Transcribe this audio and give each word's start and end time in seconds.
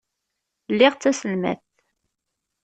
Lliɣ 0.71 0.93
d 0.95 0.99
taselmadt. 1.01 1.69